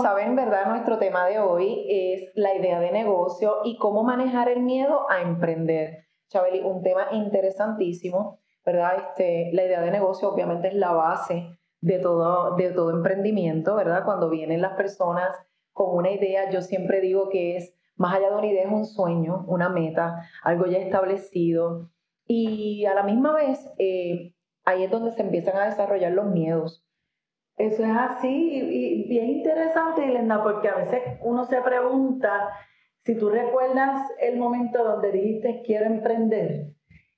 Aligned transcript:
Saben, 0.00 0.36
¿verdad? 0.36 0.68
Nuestro 0.68 0.98
tema 0.98 1.26
de 1.26 1.40
hoy 1.40 1.84
es 1.88 2.30
la 2.36 2.54
idea 2.54 2.78
de 2.78 2.92
negocio 2.92 3.56
y 3.64 3.76
cómo 3.78 4.04
manejar 4.04 4.48
el 4.48 4.60
miedo 4.60 5.10
a 5.10 5.22
emprender. 5.22 6.06
Chabeli, 6.28 6.60
un 6.60 6.84
tema 6.84 7.08
interesantísimo, 7.10 8.38
¿verdad? 8.64 8.92
Este, 8.96 9.50
la 9.54 9.64
idea 9.64 9.80
de 9.80 9.90
negocio 9.90 10.28
obviamente 10.28 10.68
es 10.68 10.74
la 10.74 10.92
base 10.92 11.58
de 11.80 11.98
todo, 11.98 12.54
de 12.54 12.70
todo 12.70 12.90
emprendimiento, 12.90 13.74
¿verdad? 13.74 14.04
Cuando 14.04 14.30
vienen 14.30 14.62
las 14.62 14.74
personas 14.74 15.36
con 15.72 15.96
una 15.96 16.12
idea, 16.12 16.48
yo 16.48 16.62
siempre 16.62 17.00
digo 17.00 17.28
que 17.28 17.56
es, 17.56 17.74
más 17.96 18.14
allá 18.14 18.30
de 18.30 18.36
una 18.36 18.46
idea, 18.46 18.66
es 18.66 18.72
un 18.72 18.84
sueño, 18.84 19.46
una 19.48 19.68
meta, 19.68 20.22
algo 20.44 20.66
ya 20.66 20.78
establecido. 20.78 21.90
Y 22.24 22.84
a 22.84 22.94
la 22.94 23.02
misma 23.02 23.34
vez, 23.34 23.68
eh, 23.78 24.32
ahí 24.64 24.84
es 24.84 24.92
donde 24.92 25.10
se 25.10 25.22
empiezan 25.22 25.56
a 25.56 25.64
desarrollar 25.64 26.12
los 26.12 26.26
miedos. 26.26 26.87
Eso 27.58 27.84
es 27.84 27.90
así 27.90 28.28
y, 28.28 29.08
bien 29.08 29.30
interesante, 29.30 30.04
Elena, 30.04 30.42
porque 30.42 30.68
a 30.68 30.76
veces 30.76 31.02
uno 31.22 31.44
se 31.44 31.60
pregunta 31.60 32.50
si 33.04 33.16
tú 33.16 33.30
recuerdas 33.30 34.08
el 34.20 34.38
momento 34.38 34.84
donde 34.84 35.10
dijiste 35.10 35.62
quiero 35.64 35.86
emprender 35.86 36.68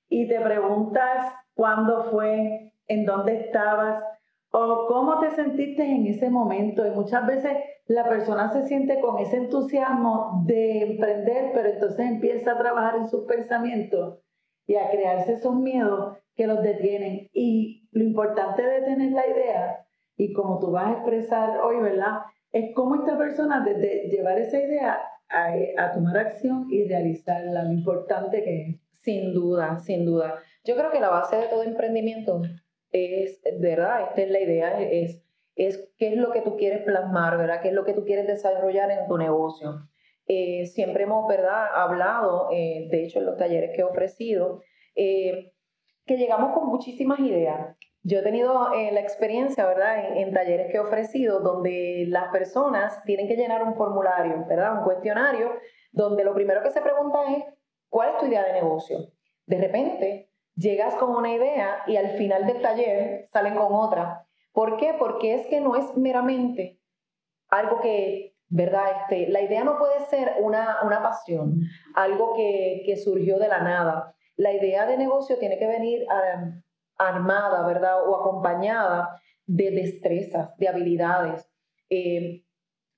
y 0.09 0.27
te 0.27 0.39
preguntas 0.39 1.33
cuándo 1.53 2.05
fue, 2.05 2.73
en 2.87 3.05
dónde 3.05 3.35
estabas 3.45 4.03
o 4.51 4.87
cómo 4.87 5.19
te 5.19 5.31
sentiste 5.31 5.83
en 5.83 6.07
ese 6.07 6.29
momento. 6.29 6.85
Y 6.85 6.91
muchas 6.91 7.25
veces 7.25 7.57
la 7.85 8.07
persona 8.09 8.51
se 8.51 8.65
siente 8.67 8.99
con 8.99 9.19
ese 9.19 9.37
entusiasmo 9.37 10.43
de 10.45 10.81
emprender, 10.83 11.51
pero 11.53 11.69
entonces 11.69 12.05
empieza 12.05 12.53
a 12.53 12.57
trabajar 12.57 12.97
en 12.97 13.07
sus 13.07 13.25
pensamientos 13.25 14.19
y 14.67 14.75
a 14.75 14.89
crearse 14.89 15.33
esos 15.33 15.55
miedos 15.55 16.17
que 16.35 16.47
los 16.47 16.61
detienen. 16.61 17.29
Y 17.31 17.87
lo 17.91 18.03
importante 18.03 18.63
de 18.63 18.81
tener 18.81 19.11
la 19.11 19.27
idea, 19.27 19.85
y 20.17 20.33
como 20.33 20.59
tú 20.59 20.71
vas 20.71 20.87
a 20.87 20.91
expresar 20.93 21.57
hoy, 21.59 21.81
¿verdad? 21.81 22.19
Es 22.51 22.73
cómo 22.75 22.95
esta 22.95 23.17
persona, 23.17 23.63
desde 23.63 24.09
llevar 24.09 24.37
esa 24.39 24.59
idea 24.59 24.99
a, 25.29 25.53
a 25.77 25.91
tomar 25.91 26.17
acción 26.17 26.67
y 26.69 26.83
realizarla, 26.83 27.63
lo 27.63 27.71
importante 27.71 28.43
que 28.43 28.61
es. 28.61 28.81
Sin 29.01 29.33
duda, 29.33 29.79
sin 29.79 30.05
duda. 30.05 30.35
Yo 30.63 30.75
creo 30.75 30.91
que 30.91 30.99
la 30.99 31.09
base 31.09 31.35
de 31.35 31.47
todo 31.47 31.63
emprendimiento 31.63 32.43
es, 32.91 33.41
¿verdad? 33.59 34.09
Esta 34.09 34.21
es 34.21 34.31
la 34.31 34.39
idea, 34.39 34.81
es, 34.81 35.23
es 35.55 35.89
qué 35.97 36.09
es 36.09 36.17
lo 36.17 36.31
que 36.31 36.41
tú 36.41 36.57
quieres 36.57 36.83
plasmar, 36.83 37.37
¿verdad? 37.37 37.61
¿Qué 37.61 37.69
es 37.69 37.73
lo 37.73 37.83
que 37.83 37.93
tú 37.93 38.05
quieres 38.05 38.27
desarrollar 38.27 38.91
en 38.91 39.07
tu 39.07 39.17
negocio? 39.17 39.87
Eh, 40.27 40.65
siempre 40.67 41.03
hemos, 41.03 41.27
¿verdad? 41.27 41.65
Hablado, 41.73 42.49
eh, 42.51 42.87
de 42.91 43.03
hecho, 43.03 43.19
en 43.19 43.25
los 43.25 43.37
talleres 43.37 43.71
que 43.75 43.81
he 43.81 43.83
ofrecido, 43.83 44.61
eh, 44.95 45.51
que 46.05 46.17
llegamos 46.17 46.53
con 46.53 46.67
muchísimas 46.67 47.19
ideas. 47.19 47.75
Yo 48.03 48.19
he 48.19 48.23
tenido 48.23 48.71
la 48.71 48.99
experiencia, 48.99 49.65
¿verdad? 49.65 50.05
En, 50.05 50.17
en, 50.17 50.33
talleres 50.33 50.71
que 50.71 50.77
he 50.77 50.79
ofrecido 50.79 51.39
donde 51.39 52.05
las 52.07 52.29
personas 52.31 53.03
tienen 53.03 53.27
que 53.27 53.35
llenar 53.35 53.63
un 53.63 53.75
formulario, 53.75 54.45
¿verdad? 54.47 54.79
Un 54.79 54.83
cuestionario 54.83 55.51
donde 55.91 56.23
lo 56.23 56.33
primero 56.33 56.63
que 56.63 56.71
se 56.71 56.81
pregunta 56.81 57.19
es, 57.31 57.43
¿cuál 57.89 58.09
es 58.09 58.17
tu 58.17 58.25
idea 58.25 58.43
de 58.43 58.53
negocio? 58.53 58.97
De 59.45 59.57
repente, 59.57 60.31
llegas 60.55 60.95
con 60.95 61.15
una 61.15 61.33
idea 61.33 61.83
y 61.87 61.97
al 61.97 62.17
final 62.17 62.47
del 62.47 62.61
taller 62.61 63.27
salen 63.31 63.55
con 63.55 63.73
otra. 63.73 64.25
¿Por 64.53 64.77
qué? 64.77 64.95
Porque 64.97 65.35
es 65.35 65.47
que 65.47 65.61
no 65.61 65.75
es 65.75 65.95
meramente 65.95 66.79
algo 67.49 67.81
que, 67.81 68.35
¿verdad? 68.47 69.01
Este, 69.01 69.29
la 69.29 69.41
idea 69.41 69.63
no 69.63 69.77
puede 69.77 69.99
ser 70.05 70.35
una, 70.39 70.77
una 70.83 71.01
pasión, 71.01 71.61
algo 71.95 72.33
que, 72.35 72.83
que, 72.85 72.97
surgió 72.97 73.39
de 73.39 73.47
la 73.47 73.61
nada. 73.61 74.15
La 74.35 74.53
idea 74.53 74.85
de 74.85 74.97
negocio 74.97 75.37
tiene 75.37 75.57
que 75.57 75.67
venir 75.67 76.05
armada, 76.97 77.65
¿verdad? 77.65 78.07
O 78.07 78.15
acompañada 78.15 79.21
de 79.45 79.71
destrezas, 79.71 80.55
de 80.57 80.67
habilidades, 80.67 81.49
eh, 81.89 82.43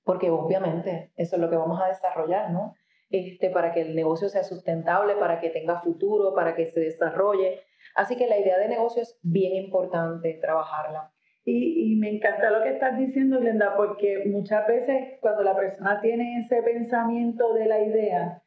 porque 0.04 0.30
obviamente 0.30 1.12
eso 1.16 1.36
es 1.36 1.42
lo 1.42 1.50
que 1.50 1.56
vamos 1.56 1.80
a 1.82 1.88
desarrollar, 1.88 2.50
¿no? 2.50 2.74
Este, 3.10 3.50
para 3.50 3.72
que 3.72 3.82
el 3.82 3.94
negocio 3.94 4.28
sea 4.28 4.44
sustentable, 4.44 5.16
para 5.16 5.40
que 5.40 5.50
tenga 5.50 5.80
futuro, 5.80 6.34
para 6.34 6.54
que 6.54 6.66
se 6.66 6.80
desarrolle. 6.80 7.60
Así 7.94 8.16
que 8.16 8.26
la 8.26 8.38
idea 8.38 8.58
de 8.58 8.68
negocio 8.68 9.02
es 9.02 9.18
bien 9.22 9.54
importante 9.54 10.34
trabajarla. 10.40 11.12
Y, 11.44 11.92
y, 11.92 11.96
me 11.96 12.08
encanta 12.08 12.50
lo 12.50 12.62
que 12.62 12.70
estás 12.70 12.96
diciendo, 12.96 13.38
Glenda, 13.38 13.76
porque 13.76 14.24
muchas 14.26 14.66
veces 14.66 15.18
cuando 15.20 15.42
la 15.42 15.54
persona 15.54 16.00
tiene 16.00 16.40
ese 16.40 16.62
pensamiento 16.62 17.52
de 17.52 17.66
la 17.66 17.80
idea 17.80 18.43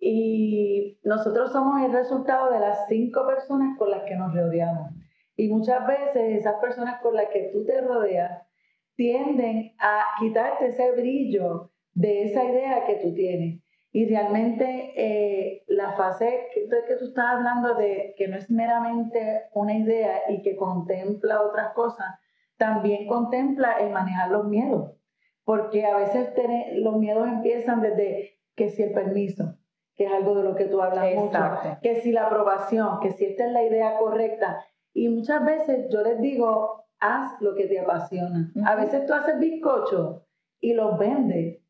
y 0.00 0.98
nosotros 1.02 1.52
somos 1.52 1.82
el 1.82 1.92
resultado 1.92 2.52
de 2.52 2.60
las 2.60 2.86
cinco 2.88 3.26
personas 3.26 3.76
con 3.78 3.90
las 3.90 4.04
que 4.04 4.16
nos 4.16 4.34
rodeamos. 4.34 4.92
Y 5.36 5.48
muchas 5.48 5.86
veces 5.86 6.38
esas 6.38 6.54
personas 6.60 7.00
con 7.00 7.14
las 7.14 7.26
que 7.28 7.50
tú 7.52 7.64
te 7.64 7.80
rodeas 7.80 8.42
tienden 8.94 9.74
a 9.78 10.04
quitarte 10.18 10.66
ese 10.66 10.92
brillo 10.92 11.70
de 11.94 12.24
esa 12.24 12.44
idea 12.44 12.84
que 12.86 12.96
tú 12.96 13.14
tienes. 13.14 13.60
Y 13.90 14.06
realmente 14.06 14.92
eh, 14.96 15.64
la 15.66 15.92
fase 15.92 16.48
que, 16.52 16.68
que 16.68 16.96
tú 16.96 17.06
estás 17.06 17.26
hablando 17.26 17.74
de 17.74 18.14
que 18.16 18.28
no 18.28 18.36
es 18.36 18.50
meramente 18.50 19.44
una 19.54 19.76
idea 19.76 20.22
y 20.28 20.42
que 20.42 20.56
contempla 20.56 21.42
otras 21.42 21.72
cosas, 21.72 22.06
también 22.56 23.06
contempla 23.06 23.78
el 23.80 23.90
manejar 23.90 24.30
los 24.30 24.46
miedos. 24.46 24.92
Porque 25.44 25.86
a 25.86 25.96
veces 25.96 26.30
los 26.74 26.96
miedos 26.98 27.26
empiezan 27.26 27.80
desde 27.80 28.38
que 28.54 28.68
si 28.68 28.82
el 28.82 28.92
permiso, 28.92 29.57
que 29.98 30.04
es 30.06 30.12
algo 30.12 30.34
de 30.36 30.44
lo 30.44 30.54
que 30.54 30.64
tú 30.66 30.80
hablas 30.80 31.14
mucho, 31.14 31.38
que 31.82 32.00
si 32.00 32.12
la 32.12 32.26
aprobación, 32.26 33.00
que 33.00 33.10
si 33.10 33.26
esta 33.26 33.46
es 33.46 33.52
la 33.52 33.64
idea 33.64 33.98
correcta. 33.98 34.64
Y 34.94 35.08
muchas 35.08 35.44
veces 35.44 35.88
yo 35.90 36.02
les 36.02 36.20
digo, 36.20 36.86
haz 37.00 37.38
lo 37.42 37.54
que 37.54 37.66
te 37.66 37.80
apasiona. 37.80 38.50
A 38.64 38.76
veces 38.76 39.04
tú 39.06 39.12
haces 39.12 39.38
bizcocho 39.38 40.24
y 40.60 40.72
los 40.72 40.96
vendes 40.98 41.60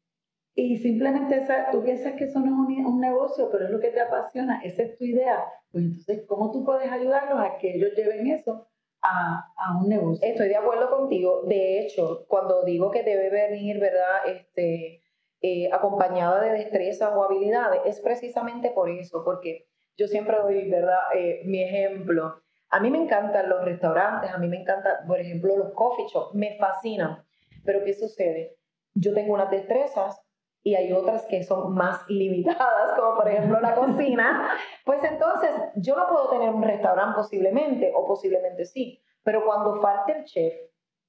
y 0.59 0.77
simplemente 0.78 1.37
esa, 1.37 1.71
tú 1.71 1.84
piensas 1.84 2.15
que 2.15 2.25
eso 2.25 2.41
no 2.41 2.47
es 2.69 2.84
un, 2.84 3.00
negocio, 3.00 3.49
pero 3.49 3.67
es 3.67 3.71
lo 3.71 3.78
que 3.78 3.91
te 3.91 4.00
apasiona, 4.00 4.61
esa 4.65 4.83
es 4.83 4.99
tu 4.99 5.05
idea. 5.05 5.44
Pues 5.71 5.84
entonces, 5.84 6.25
¿cómo 6.27 6.50
tú 6.50 6.65
puedes 6.65 6.91
ayudarlos 6.91 7.38
a 7.38 7.59
que 7.59 7.77
ellos 7.77 7.93
lleven 7.97 8.27
eso 8.27 8.67
a, 9.00 9.53
a, 9.56 9.78
un 9.78 9.88
negocio? 9.88 10.27
Estoy 10.27 10.49
de 10.49 10.56
acuerdo 10.56 10.91
contigo. 10.91 11.43
De 11.47 11.78
hecho, 11.78 12.27
cuando 12.27 12.65
digo 12.65 12.91
que 12.91 13.05
debe 13.05 13.31
venir, 13.31 13.78
¿verdad? 13.78 14.27
Este, 14.27 15.00
eh, 15.41 15.71
acompañada 15.72 16.41
de 16.41 16.53
destrezas 16.53 17.12
o 17.15 17.22
habilidades, 17.22 17.81
es 17.84 18.00
precisamente 18.00 18.71
por 18.71 18.91
eso, 18.91 19.22
porque 19.25 19.66
yo 19.97 20.06
siempre 20.09 20.37
doy, 20.38 20.69
¿verdad? 20.71 20.99
Eh, 21.15 21.43
mi 21.44 21.62
ejemplo. 21.62 22.43
A 22.71 22.81
mí 22.81 22.91
me 22.91 23.03
encantan 23.03 23.49
los 23.49 23.65
restaurantes, 23.65 24.31
a 24.31 24.38
mí 24.38 24.49
me 24.49 24.60
encantan, 24.60 25.06
por 25.06 25.19
ejemplo, 25.19 25.56
los 25.56 25.72
coffee 25.72 26.06
shops, 26.12 26.34
me 26.34 26.56
fascinan. 26.59 27.25
Pero 27.65 27.84
¿qué 27.84 27.94
sucede? 27.94 28.56
Yo 28.94 29.15
tengo 29.15 29.34
unas 29.34 29.50
destrezas 29.50 30.21
y 30.62 30.75
hay 30.75 30.93
otras 30.93 31.25
que 31.26 31.43
son 31.44 31.75
más 31.75 32.09
limitadas, 32.09 32.93
como 32.99 33.16
por 33.16 33.28
ejemplo 33.28 33.60
la 33.60 33.75
cocina, 33.75 34.50
pues 34.84 35.03
entonces 35.05 35.50
yo 35.76 35.97
no 35.97 36.09
puedo 36.09 36.28
tener 36.31 36.50
un 36.50 36.62
restaurante 36.62 37.16
posiblemente, 37.16 37.93
o 37.94 38.06
posiblemente 38.06 38.65
sí, 38.65 39.03
pero 39.22 39.44
cuando 39.44 39.81
falte 39.81 40.19
el 40.19 40.25
chef, 40.25 40.55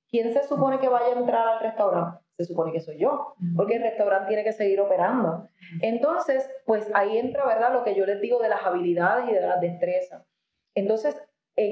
¿quién 0.09 0.31
se 0.33 0.43
supone 0.43 0.79
que 0.79 0.87
vaya 0.87 1.15
a 1.15 1.19
entrar 1.19 1.47
al 1.47 1.59
restaurante? 1.61 2.19
Se 2.39 2.45
supone 2.45 2.71
que 2.71 2.79
soy 2.79 2.97
yo, 2.97 3.33
porque 3.57 3.75
el 3.75 3.83
restaurante 3.83 4.29
tiene 4.29 4.45
que 4.45 4.53
seguir 4.53 4.79
operando. 4.79 5.49
Entonces, 5.81 6.49
pues 6.65 6.89
ahí 6.93 7.17
entra, 7.17 7.45
¿verdad? 7.45 7.73
Lo 7.73 7.83
que 7.83 7.93
yo 7.93 8.05
les 8.05 8.21
digo 8.21 8.39
de 8.39 8.47
las 8.47 8.63
habilidades 8.63 9.29
y 9.29 9.33
de 9.33 9.41
las 9.41 9.59
destrezas. 9.59 10.25
Entonces, 10.73 11.21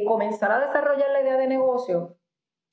comenzar 0.06 0.52
a 0.52 0.60
desarrollar 0.60 1.10
la 1.12 1.22
idea 1.22 1.38
de 1.38 1.48
negocio 1.48 2.18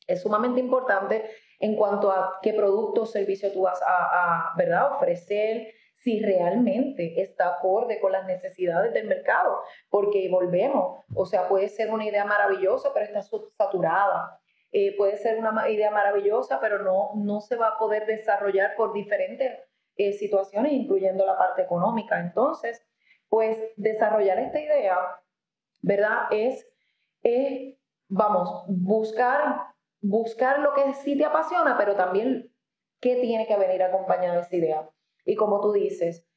es 0.09 0.23
sumamente 0.23 0.59
importante 0.59 1.25
en 1.61 1.77
cuanto 1.77 2.11
a 2.11 2.41
qué 2.43 2.53
producto 2.53 3.03
o 3.03 3.07
servicio 3.07 3.53
tú 3.53 3.63
vas 3.63 3.81
a, 3.87 4.53
¿verdad? 4.57 4.97
ofrecer, 4.97 5.69
si 5.95 6.21
realmente 6.21 7.23
está 7.23 7.55
acorde 7.55 8.01
con 8.01 8.11
las 8.11 8.27
necesidades 8.27 8.93
del 8.93 9.07
mercado, 9.07 9.61
porque 9.89 10.29
volvemos, 10.29 10.99
o 11.15 11.27
sea, 11.27 11.49
puede 11.49 11.69
ser 11.69 11.93
una 11.93 12.05
idea 12.05 12.25
maravillosa, 12.25 12.91
pero 12.93 13.07
está 13.07 13.23
saturada. 13.23 14.41
Eh, 14.77 14.97
puede 14.97 15.17
ser 15.17 15.39
una 15.39 15.71
idea 15.71 15.93
maravillosa, 15.93 16.61
pero 16.61 16.83
no, 16.83 17.13
no 17.15 17.41
se 17.41 17.55
va 17.55 17.69
a 17.69 17.79
poder 17.79 18.07
desarrollar 18.07 18.75
por 18.77 18.93
diferentes 18.93 19.61
eh, 19.97 20.13
situaciones, 20.13 20.73
incluyendo 20.73 21.25
la 21.25 21.39
parte 21.39 21.63
económica. 21.63 22.19
Entonces, 22.19 22.85
pues 23.29 23.57
desarrollar 23.77 24.41
esta 24.41 24.61
idea, 24.61 24.99
¿verdad? 25.81 26.27
Es, 26.33 26.69
es 27.23 27.79
vamos, 28.09 28.65
buscar 28.67 29.75
buscar 30.05 30.59
lo 30.59 30.75
que 30.75 30.93
sí 30.93 31.17
te 31.17 31.25
apasiona, 31.25 31.79
pero 31.79 31.95
también 31.97 32.53
qué 33.01 33.17
tiene 33.17 33.47
que 33.47 33.57
venir 33.57 33.83
acompañado 33.83 34.35
de 34.37 34.43
esa 34.43 34.57
idea. 34.57 34.91
Y 35.25 35.35
como 35.35 35.61
tú 35.61 35.73
dices, 35.73 36.29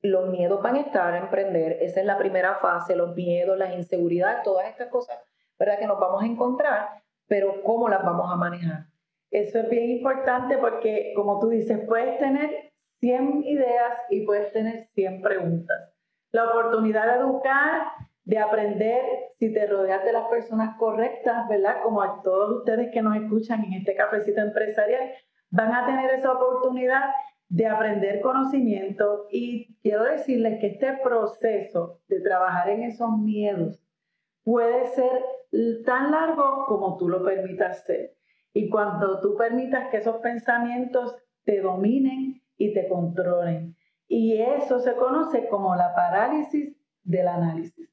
los 0.00 0.30
miedos 0.30 0.62
van 0.62 0.76
a 0.76 0.80
estar 0.80 1.12
a 1.12 1.18
emprender, 1.18 1.78
esa 1.82 2.00
es 2.00 2.06
la 2.06 2.16
primera 2.16 2.54
fase, 2.56 2.96
los 2.96 3.14
miedos, 3.14 3.58
las 3.58 3.74
inseguridades, 3.74 4.42
todas 4.42 4.68
estas 4.68 4.88
cosas, 4.88 5.18
¿verdad? 5.58 5.78
Que 5.78 5.86
nos 5.86 6.00
vamos 6.00 6.22
a 6.22 6.26
encontrar, 6.26 7.03
pero 7.26 7.62
¿cómo 7.62 7.88
las 7.88 8.02
vamos 8.02 8.30
a 8.32 8.36
manejar? 8.36 8.86
Eso 9.30 9.58
es 9.58 9.68
bien 9.68 9.90
importante 9.90 10.58
porque, 10.58 11.12
como 11.16 11.40
tú 11.40 11.48
dices, 11.48 11.80
puedes 11.86 12.18
tener 12.18 12.72
100 13.00 13.44
ideas 13.44 13.92
y 14.10 14.24
puedes 14.24 14.52
tener 14.52 14.88
100 14.94 15.22
preguntas. 15.22 15.92
La 16.32 16.48
oportunidad 16.50 17.06
de 17.06 17.20
educar 17.20 17.82
de 18.24 18.38
aprender 18.38 19.02
si 19.38 19.52
te 19.52 19.66
rodeas 19.66 20.04
de 20.04 20.12
las 20.12 20.28
personas 20.28 20.76
correctas, 20.78 21.46
¿verdad? 21.48 21.82
Como 21.82 22.02
a 22.02 22.22
todos 22.22 22.58
ustedes 22.58 22.90
que 22.92 23.02
nos 23.02 23.16
escuchan 23.16 23.64
en 23.64 23.74
este 23.74 23.94
cafecito 23.94 24.40
empresarial, 24.40 25.12
van 25.50 25.72
a 25.72 25.86
tener 25.86 26.10
esa 26.10 26.32
oportunidad 26.32 27.02
de 27.48 27.66
aprender 27.66 28.20
conocimiento 28.20 29.26
y 29.30 29.76
quiero 29.82 30.04
decirles 30.04 30.58
que 30.60 30.68
este 30.68 30.98
proceso 31.02 32.00
de 32.08 32.20
trabajar 32.20 32.70
en 32.70 32.84
esos 32.84 33.10
miedos 33.18 33.78
puede 34.42 34.86
ser 34.88 35.10
tan 35.84 36.10
largo 36.10 36.66
como 36.66 36.96
tú 36.96 37.08
lo 37.08 37.24
permitas 37.24 37.84
ser. 37.84 38.16
Y 38.52 38.68
cuando 38.70 39.20
tú 39.20 39.36
permitas 39.36 39.90
que 39.90 39.98
esos 39.98 40.16
pensamientos 40.16 41.16
te 41.44 41.60
dominen 41.60 42.42
y 42.56 42.72
te 42.72 42.88
controlen. 42.88 43.76
Y 44.06 44.40
eso 44.40 44.78
se 44.78 44.94
conoce 44.94 45.48
como 45.48 45.74
la 45.74 45.94
parálisis 45.94 46.76
del 47.02 47.28
análisis. 47.28 47.90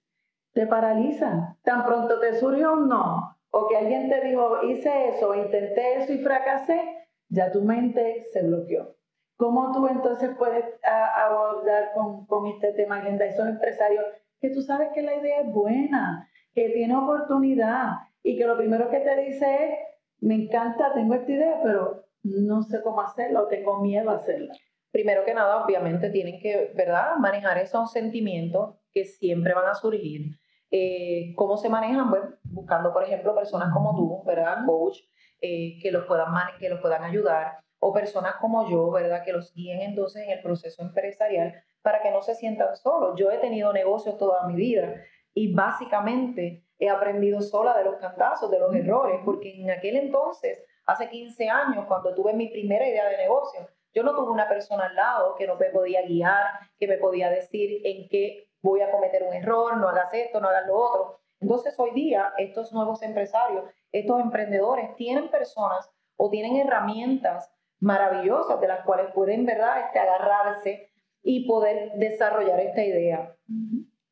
Te 0.53 0.67
paralizan. 0.67 1.57
Tan 1.63 1.85
pronto 1.85 2.19
te 2.19 2.35
surge 2.35 2.67
un 2.67 2.87
no, 2.87 3.37
o 3.51 3.67
que 3.67 3.77
alguien 3.77 4.09
te 4.09 4.21
dijo, 4.21 4.63
hice 4.63 5.09
eso, 5.09 5.35
intenté 5.35 5.97
eso 5.97 6.13
y 6.13 6.19
fracasé, 6.19 7.07
ya 7.29 7.51
tu 7.51 7.61
mente 7.61 8.27
se 8.31 8.43
bloqueó. 8.43 8.95
¿Cómo 9.37 9.71
tú 9.71 9.87
entonces 9.87 10.31
puedes 10.37 10.65
abordar 10.83 11.93
con, 11.93 12.25
con 12.27 12.47
este 12.47 12.73
tema, 12.73 13.01
Glenda, 13.01 13.25
esos 13.25 13.47
empresarios 13.47 14.05
que 14.39 14.49
tú 14.49 14.61
sabes 14.61 14.89
que 14.93 15.01
la 15.01 15.15
idea 15.15 15.41
es 15.41 15.51
buena, 15.51 16.29
que 16.53 16.69
tiene 16.69 16.95
oportunidad 16.95 17.93
y 18.23 18.37
que 18.37 18.45
lo 18.45 18.57
primero 18.57 18.89
que 18.89 18.99
te 18.99 19.15
dice 19.21 19.65
es, 19.65 19.71
me 20.19 20.35
encanta, 20.35 20.93
tengo 20.93 21.15
esta 21.15 21.31
idea, 21.31 21.59
pero 21.63 22.05
no 22.23 22.61
sé 22.61 22.81
cómo 22.83 23.01
hacerlo, 23.01 23.47
tengo 23.47 23.81
miedo 23.81 24.11
a 24.11 24.15
hacerla. 24.15 24.53
Primero 24.91 25.23
que 25.25 25.33
nada, 25.33 25.63
obviamente 25.63 26.09
tienen 26.09 26.39
que, 26.39 26.73
¿verdad?, 26.75 27.15
manejar 27.17 27.57
esos 27.57 27.91
sentimientos 27.91 28.75
que 28.91 29.05
siempre 29.05 29.53
van 29.53 29.69
a 29.69 29.75
surgir. 29.75 30.37
Eh, 30.69 31.33
¿Cómo 31.35 31.57
se 31.57 31.69
manejan? 31.69 32.09
Pues 32.09 32.23
buscando, 32.43 32.93
por 32.93 33.03
ejemplo, 33.03 33.33
personas 33.33 33.73
como 33.73 33.95
tú, 33.95 34.23
¿verdad?, 34.25 34.65
coach, 34.65 34.99
eh, 35.41 35.79
que, 35.81 35.91
los 35.91 36.05
puedan 36.05 36.27
que 36.59 36.69
los 36.69 36.79
puedan 36.81 37.03
ayudar 37.03 37.57
o 37.79 37.91
personas 37.91 38.35
como 38.35 38.69
yo, 38.69 38.91
¿verdad? 38.91 39.23
Que 39.25 39.33
los 39.33 39.53
guíen 39.55 39.81
entonces 39.81 40.23
en 40.23 40.29
el 40.29 40.41
proceso 40.41 40.83
empresarial 40.83 41.55
para 41.81 42.01
que 42.03 42.11
no 42.11 42.21
se 42.21 42.35
sientan 42.35 42.75
solos. 42.75 43.19
Yo 43.19 43.31
he 43.31 43.39
tenido 43.39 43.73
negocios 43.73 44.19
toda 44.19 44.47
mi 44.47 44.53
vida 44.53 45.01
y 45.33 45.53
básicamente 45.53 46.65
he 46.79 46.89
aprendido 46.89 47.41
sola 47.41 47.77
de 47.77 47.85
los 47.85 47.97
cantazos, 47.97 48.49
de 48.49 48.59
los 48.59 48.73
errores, 48.73 49.21
porque 49.23 49.61
en 49.61 49.69
aquel 49.69 49.97
entonces, 49.97 50.63
hace 50.85 51.09
15 51.09 51.49
años, 51.49 51.85
cuando 51.87 52.13
tuve 52.15 52.33
mi 52.33 52.47
primera 52.47 52.87
idea 52.87 53.07
de 53.07 53.17
negocio, 53.17 53.67
yo 53.93 54.03
no 54.03 54.15
tuve 54.15 54.31
una 54.31 54.47
persona 54.47 54.85
al 54.85 54.95
lado 54.95 55.35
que 55.35 55.45
no 55.45 55.55
me 55.57 55.69
podía 55.69 56.01
guiar, 56.03 56.45
que 56.79 56.87
me 56.87 56.97
podía 56.97 57.29
decir 57.29 57.81
en 57.85 58.07
qué 58.09 58.49
voy 58.61 58.81
a 58.81 58.91
cometer 58.91 59.23
un 59.23 59.33
error, 59.33 59.77
no 59.77 59.89
hagas 59.89 60.13
esto, 60.13 60.39
no 60.39 60.47
hagas 60.47 60.67
lo 60.67 60.77
otro. 60.77 61.19
Entonces 61.39 61.75
hoy 61.77 61.91
día 61.91 62.33
estos 62.37 62.71
nuevos 62.71 63.01
empresarios, 63.01 63.65
estos 63.91 64.19
emprendedores 64.21 64.95
tienen 64.95 65.29
personas 65.29 65.89
o 66.15 66.29
tienen 66.29 66.55
herramientas 66.55 67.51
maravillosas 67.79 68.61
de 68.61 68.67
las 68.67 68.85
cuales 68.85 69.11
pueden, 69.13 69.45
¿verdad?, 69.45 69.85
este, 69.85 69.99
agarrarse 69.99 70.89
y 71.23 71.47
poder 71.47 71.93
desarrollar 71.95 72.59
esta 72.59 72.83
idea. 72.83 73.35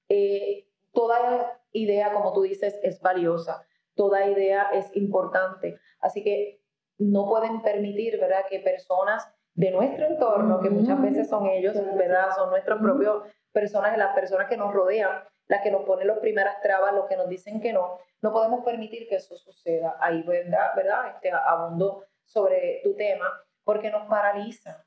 Eh, 0.09 0.68
toda 0.99 1.57
idea, 1.71 2.11
como 2.11 2.33
tú 2.33 2.41
dices, 2.41 2.77
es 2.83 2.99
valiosa, 2.99 3.65
toda 3.95 4.25
idea 4.25 4.69
es 4.73 4.93
importante, 4.97 5.79
así 6.01 6.21
que 6.25 6.61
no 6.97 7.25
pueden 7.25 7.61
permitir, 7.61 8.19
¿verdad?, 8.19 8.43
que 8.49 8.59
personas 8.59 9.33
de 9.53 9.71
nuestro 9.71 10.07
entorno, 10.07 10.59
que 10.59 10.69
muchas 10.69 11.01
veces 11.01 11.29
son 11.29 11.47
ellos, 11.47 11.73
¿verdad?, 11.95 12.35
son 12.35 12.49
nuestros 12.49 12.81
propios 12.81 13.23
personas, 13.53 13.97
las 13.97 14.13
personas 14.13 14.49
que 14.49 14.57
nos 14.57 14.73
rodean, 14.73 15.23
las 15.47 15.61
que 15.61 15.71
nos 15.71 15.85
ponen 15.85 16.07
las 16.07 16.19
primeras 16.19 16.59
trabas, 16.61 16.93
los 16.93 17.05
que 17.05 17.15
nos 17.15 17.29
dicen 17.29 17.61
que 17.61 17.71
no, 17.71 17.99
no 18.21 18.33
podemos 18.33 18.65
permitir 18.65 19.07
que 19.07 19.15
eso 19.15 19.37
suceda. 19.37 19.95
Ahí, 20.01 20.21
¿verdad? 20.23 20.75
¿verdad? 20.75 21.15
Este, 21.15 21.31
abundo 21.31 22.03
sobre 22.25 22.81
tu 22.83 22.93
tema 22.95 23.25
porque 23.63 23.89
nos 23.89 24.05
paraliza. 24.09 24.85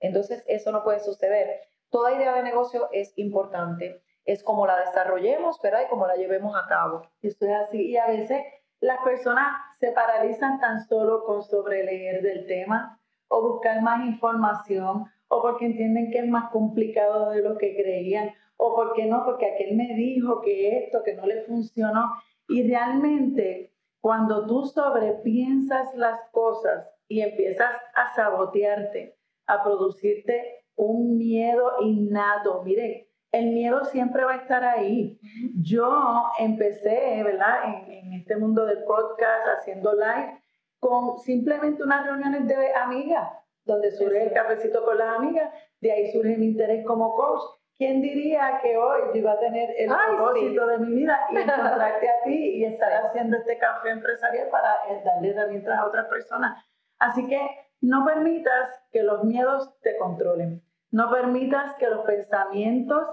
Entonces, 0.00 0.42
eso 0.48 0.72
no 0.72 0.82
puede 0.82 0.98
suceder. 0.98 1.60
Toda 1.90 2.12
idea 2.12 2.34
de 2.34 2.42
negocio 2.42 2.88
es 2.90 3.16
importante. 3.16 4.02
Es 4.24 4.42
como 4.42 4.66
la 4.66 4.78
desarrollemos, 4.80 5.60
¿verdad? 5.62 5.82
Y 5.86 5.88
como 5.88 6.06
la 6.06 6.14
llevemos 6.14 6.56
a 6.56 6.66
cabo. 6.66 7.02
Esto 7.22 7.46
es 7.46 7.52
así. 7.52 7.90
Y 7.90 7.96
a 7.96 8.06
veces 8.06 8.42
las 8.80 8.98
personas 9.04 9.46
se 9.78 9.92
paralizan 9.92 10.60
tan 10.60 10.84
solo 10.86 11.24
con 11.24 11.42
sobreleer 11.42 12.22
del 12.22 12.46
tema 12.46 12.98
o 13.28 13.52
buscar 13.52 13.82
más 13.82 14.06
información 14.06 15.06
o 15.28 15.42
porque 15.42 15.66
entienden 15.66 16.10
que 16.10 16.18
es 16.18 16.28
más 16.28 16.50
complicado 16.50 17.30
de 17.30 17.42
lo 17.42 17.58
que 17.58 17.74
creían 17.74 18.30
o 18.56 18.74
porque 18.74 19.06
no, 19.06 19.24
porque 19.24 19.46
aquel 19.46 19.76
me 19.76 19.94
dijo 19.94 20.40
que 20.40 20.84
esto, 20.84 21.02
que 21.02 21.14
no 21.14 21.26
le 21.26 21.42
funcionó. 21.42 22.12
Y 22.48 22.68
realmente 22.68 23.72
cuando 24.00 24.46
tú 24.46 24.64
sobrepiensas 24.66 25.94
las 25.94 26.20
cosas 26.30 26.88
y 27.08 27.22
empiezas 27.22 27.70
a 27.94 28.14
sabotearte, 28.14 29.16
a 29.46 29.62
producirte 29.62 30.64
un 30.76 31.16
miedo 31.16 31.72
innato. 31.80 32.62
Miren, 32.62 33.03
el 33.34 33.50
miedo 33.50 33.84
siempre 33.86 34.24
va 34.24 34.32
a 34.32 34.36
estar 34.36 34.64
ahí. 34.64 35.18
Yo 35.60 36.30
empecé, 36.38 37.22
¿verdad? 37.24 37.64
En, 37.88 38.12
este 38.14 38.36
mundo 38.36 38.64
de 38.64 38.76
podcast, 38.76 39.46
haciendo 39.58 39.92
live, 39.92 40.40
con 40.78 41.18
simplemente 41.18 41.82
unas 41.82 42.06
reuniones 42.06 42.46
de 42.46 42.74
amigas, 42.74 43.28
donde 43.64 43.90
surge 43.90 44.22
el 44.22 44.32
cafecito 44.32 44.84
con 44.84 44.96
las 44.96 45.16
amigas, 45.16 45.50
de 45.80 45.92
ahí 45.92 46.12
surge 46.12 46.36
mi 46.36 46.46
interés 46.46 46.86
como 46.86 47.14
coach. 47.16 47.42
¿Quién 47.76 48.02
diría 48.02 48.60
que 48.62 48.76
hoy 48.76 49.00
yo 49.12 49.18
iba 49.18 49.32
a 49.32 49.40
tener 49.40 49.68
el 49.76 49.88
propósito 49.88 50.66
de 50.68 50.78
mi 50.78 50.94
vida 50.94 51.26
y 51.30 51.36
encontrarte 51.38 52.08
a 52.08 52.22
ti 52.22 52.58
y 52.58 52.64
estar 52.64 52.92
haciendo 53.04 53.36
este 53.36 53.58
café 53.58 53.90
empresarial 53.90 54.48
para 54.48 54.74
eh, 54.90 55.02
darle 55.04 55.30
herramientas 55.30 55.76
a 55.76 55.86
otras 55.86 56.06
personas? 56.06 56.64
Así 57.00 57.26
que 57.26 57.40
no 57.80 58.04
permitas 58.04 58.80
que 58.92 59.02
los 59.02 59.24
miedos 59.24 59.76
te 59.80 59.98
controlen. 59.98 60.62
No 60.92 61.10
permitas 61.10 61.74
que 61.74 61.90
los 61.90 62.04
pensamientos 62.06 63.04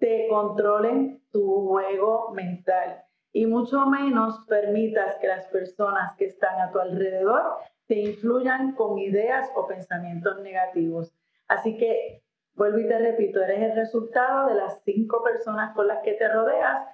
te 0.00 0.26
controlen 0.28 1.22
tu 1.30 1.68
juego 1.68 2.32
mental. 2.32 3.04
Y 3.32 3.46
mucho 3.46 3.86
menos 3.86 4.44
permitas 4.48 5.16
que 5.18 5.28
las 5.28 5.46
personas 5.46 6.16
que 6.16 6.24
están 6.24 6.60
a 6.60 6.72
tu 6.72 6.80
alrededor 6.80 7.58
te 7.86 7.94
influyan 7.94 8.74
con 8.74 8.98
ideas 8.98 9.48
o 9.54 9.68
pensamientos 9.68 10.40
negativos. 10.40 11.14
Así 11.46 11.76
que, 11.76 12.24
vuelvo 12.54 12.80
y 12.80 12.88
te 12.88 12.98
repito, 12.98 13.40
eres 13.40 13.70
el 13.70 13.76
resultado 13.76 14.48
de 14.48 14.56
las 14.56 14.82
cinco 14.82 15.22
personas 15.22 15.72
con 15.76 15.86
las 15.86 16.02
que 16.02 16.14
te 16.14 16.28
rodeas. 16.28 16.88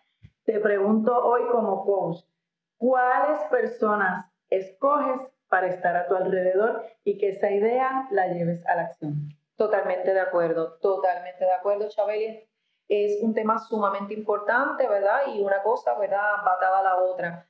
Te 0.45 0.61
pregunto 0.61 1.17
hoy 1.25 1.43
como 1.51 1.87
coach, 1.87 2.19
¿cuáles 2.77 3.41
personas 3.51 4.27
escoges 4.51 5.21
para 5.49 5.69
estar 5.69 5.97
a 5.97 6.07
tu 6.09 6.17
alrededor 6.17 6.85
y 7.05 7.19
que 7.19 7.31
esa 7.31 7.51
idea 7.51 8.09
la 8.11 8.29
lleves 8.29 8.67
a 8.67 8.77
la 8.77 8.83
acción. 8.83 9.29
Totalmente 9.57 10.13
de 10.13 10.21
acuerdo, 10.21 10.79
totalmente 10.81 11.45
de 11.45 11.53
acuerdo, 11.53 11.89
Chabeli. 11.89 12.47
Es 12.89 13.23
un 13.23 13.35
tema 13.35 13.59
sumamente 13.59 14.15
importante, 14.15 14.87
¿verdad? 14.87 15.23
Y 15.35 15.41
una 15.41 15.63
cosa, 15.63 15.99
¿verdad? 15.99 16.45
Batada 16.45 16.81
a 16.81 16.83
la 16.83 16.97
otra. 16.97 17.47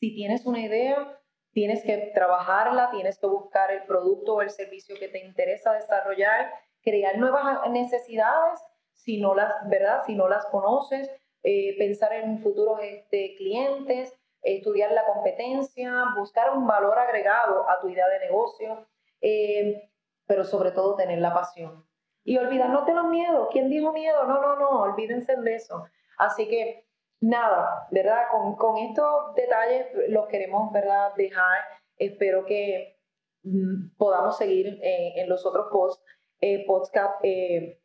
Si 0.00 0.14
tienes 0.14 0.46
una 0.46 0.60
idea, 0.60 1.20
tienes 1.52 1.82
que 1.82 2.12
trabajarla, 2.14 2.90
tienes 2.90 3.18
que 3.18 3.26
buscar 3.26 3.70
el 3.72 3.82
producto 3.84 4.36
o 4.36 4.42
el 4.42 4.50
servicio 4.50 4.96
que 4.98 5.08
te 5.08 5.24
interesa 5.24 5.72
desarrollar, 5.72 6.52
crear 6.82 7.18
nuevas 7.18 7.68
necesidades, 7.70 8.60
si 8.92 9.20
no 9.20 9.34
las, 9.34 9.52
¿verdad? 9.68 10.02
Si 10.06 10.14
no 10.14 10.28
las 10.28 10.46
conoces, 10.46 11.10
eh, 11.42 11.76
pensar 11.78 12.12
en 12.12 12.40
futuros 12.40 12.80
este, 12.82 13.34
clientes, 13.36 14.14
estudiar 14.42 14.92
la 14.92 15.04
competencia, 15.04 16.04
buscar 16.16 16.56
un 16.56 16.66
valor 16.66 16.98
agregado 16.98 17.68
a 17.68 17.80
tu 17.80 17.88
idea 17.88 18.08
de 18.08 18.20
negocio, 18.20 18.86
eh, 19.20 19.90
pero 20.26 20.44
sobre 20.44 20.72
todo 20.72 20.96
tener 20.96 21.18
la 21.18 21.34
pasión. 21.34 21.86
Y 22.28 22.36
olvidarnos 22.36 22.84
de 22.84 22.94
los 22.94 23.06
miedos. 23.06 23.48
¿Quién 23.50 23.70
dijo 23.70 23.92
miedo? 23.92 24.24
No, 24.24 24.40
no, 24.40 24.56
no, 24.56 24.82
olvídense 24.82 25.34
de 25.36 25.54
eso. 25.54 25.84
Así 26.18 26.46
que 26.46 26.86
nada, 27.20 27.88
¿verdad? 27.90 28.24
Con, 28.30 28.56
con 28.56 28.76
estos 28.76 29.34
detalles 29.34 29.86
los 30.08 30.26
queremos, 30.26 30.70
¿verdad? 30.72 31.12
Dejar. 31.16 31.62
Espero 31.96 32.44
que 32.44 33.00
mm, 33.44 33.96
podamos 33.96 34.36
seguir 34.36 34.78
en 34.82 35.28
los 35.28 35.46
otros 35.46 35.68
posts, 35.72 36.04
eh, 36.40 36.66
podcast, 36.66 37.18
eh, 37.22 37.80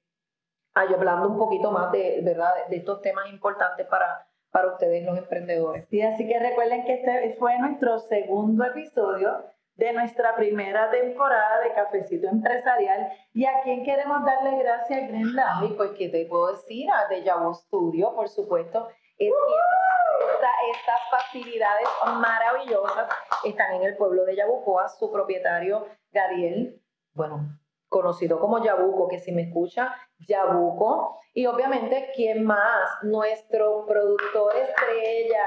hablando 0.74 1.30
un 1.30 1.38
poquito 1.38 1.72
más 1.72 1.92
de, 1.92 2.20
¿verdad? 2.22 2.68
de 2.70 2.76
estos 2.76 3.02
temas 3.02 3.30
importantes 3.30 3.88
para 3.88 4.28
para 4.54 4.68
ustedes 4.68 5.04
los 5.04 5.18
emprendedores. 5.18 5.88
Sí, 5.90 6.00
así 6.02 6.28
que 6.28 6.40
recuerden 6.40 6.86
que 6.86 6.94
este 6.94 7.36
fue 7.40 7.58
nuestro 7.58 7.98
segundo 7.98 8.64
episodio 8.64 9.44
de 9.76 9.94
nuestra 9.94 10.36
primera 10.36 10.90
temporada 10.92 11.62
de 11.62 11.74
Cafecito 11.74 12.28
Empresarial. 12.28 13.12
¿Y 13.34 13.46
a 13.46 13.62
quién 13.64 13.84
queremos 13.84 14.24
darle 14.26 14.58
gracias, 14.58 15.10
Glenda? 15.10 15.60
Ay, 15.60 15.74
pues, 15.76 15.92
¿qué 15.98 16.10
te 16.10 16.26
puedo 16.26 16.52
decir? 16.52 16.90
A 16.92 17.08
De 17.08 17.24
Yabo 17.24 17.54
Studio, 17.54 18.14
por 18.16 18.30
supuesto. 18.30 18.88
Es 19.18 19.32
que 19.32 20.54
estas 20.72 21.00
facilidades 21.10 21.88
maravillosas 22.20 23.10
están 23.44 23.74
en 23.76 23.84
el 23.84 23.98
pueblo 23.98 24.26
de 24.26 24.36
Yabucoa. 24.36 24.90
Su 24.90 25.12
propietario, 25.12 25.88
Gadiel, 26.12 26.82
bueno, 27.14 27.60
conocido 27.90 28.40
como 28.40 28.64
Yabuco, 28.64 29.08
que 29.08 29.20
si 29.20 29.32
me 29.32 29.44
escucha, 29.44 29.96
Yabuco. 30.28 31.20
Y 31.34 31.46
obviamente, 31.46 32.12
¿quién 32.16 32.44
más? 32.44 33.04
Nuestro 33.04 33.86
productor 33.86 34.56
estrella, 34.56 35.46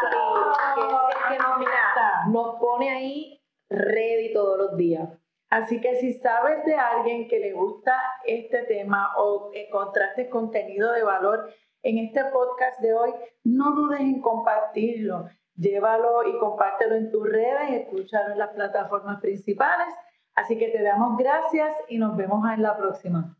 que 0.00 1.34
que 1.34 1.38
nos, 1.38 1.58
mira, 1.58 2.26
nos 2.30 2.58
pone 2.58 2.90
ahí 2.90 3.42
ready 3.70 4.32
todos 4.32 4.58
los 4.58 4.76
días. 4.76 5.08
Así 5.50 5.80
que 5.80 5.96
si 5.96 6.12
sabes 6.14 6.64
de 6.64 6.74
alguien 6.74 7.28
que 7.28 7.38
le 7.38 7.52
gusta 7.52 7.98
este 8.26 8.62
tema 8.64 9.12
o 9.16 9.50
encontraste 9.54 10.28
contenido 10.28 10.92
de 10.92 11.02
valor 11.02 11.50
en 11.82 11.98
este 11.98 12.24
podcast 12.26 12.80
de 12.80 12.92
hoy, 12.92 13.10
no 13.44 13.74
dudes 13.74 14.00
en 14.00 14.20
compartirlo. 14.20 15.28
Llévalo 15.56 16.22
y 16.28 16.38
compártelo 16.38 16.94
en 16.96 17.10
tus 17.10 17.28
redes, 17.28 17.70
escúchalo 17.70 18.32
en 18.32 18.38
las 18.38 18.50
plataformas 18.50 19.20
principales. 19.20 19.88
Así 20.34 20.58
que 20.58 20.68
te 20.68 20.82
damos 20.82 21.16
gracias 21.16 21.74
y 21.88 21.98
nos 21.98 22.16
vemos 22.16 22.44
en 22.52 22.62
la 22.62 22.76
próxima. 22.76 23.37